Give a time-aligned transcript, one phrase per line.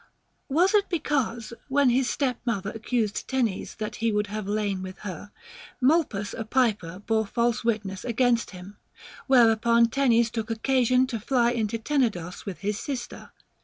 [0.49, 4.97] Was it because, when his step mother accused Tenes that he would have lain with
[5.05, 5.29] her,
[5.79, 8.77] Molpus a piper bore false witness against him;
[9.27, 13.31] whereupon Tenes took oc casion to fly into Tenedos with his sister?